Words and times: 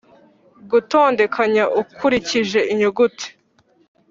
gutondekanya 0.71 1.63
ukurikije 1.81 2.59
inyuguti 2.73 3.27